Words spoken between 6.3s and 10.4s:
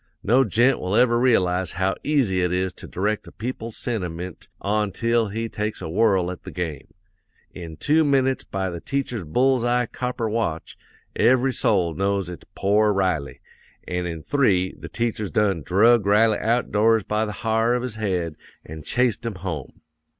at the game. In two minutes by the teacher's bull's eye copper